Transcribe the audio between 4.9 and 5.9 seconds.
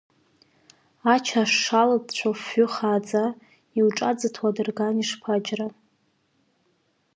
ишԥаџьра!